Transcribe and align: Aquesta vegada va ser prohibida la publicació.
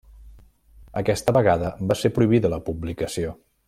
Aquesta 1.03 1.35
vegada 1.39 1.71
va 1.93 2.01
ser 2.03 2.13
prohibida 2.19 2.55
la 2.57 2.63
publicació. 2.71 3.41